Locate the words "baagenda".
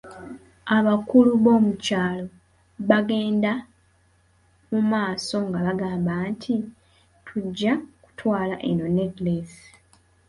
2.87-3.53